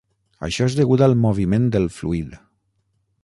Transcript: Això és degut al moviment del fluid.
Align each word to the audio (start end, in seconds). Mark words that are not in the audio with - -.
Això 0.45 0.65
és 0.69 0.77
degut 0.79 1.03
al 1.07 1.13
moviment 1.27 1.69
del 1.77 1.87
fluid. 1.99 2.35